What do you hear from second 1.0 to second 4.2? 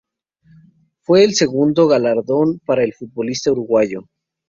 Fue el segundo galardón para el futbolista uruguayo.